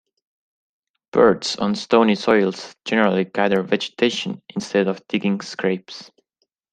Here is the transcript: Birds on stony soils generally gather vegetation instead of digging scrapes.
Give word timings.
Birds 1.11 1.55
on 1.57 1.75
stony 1.75 2.15
soils 2.15 2.75
generally 2.85 3.23
gather 3.23 3.61
vegetation 3.61 4.41
instead 4.55 4.87
of 4.87 5.07
digging 5.07 5.39
scrapes. 5.41 6.09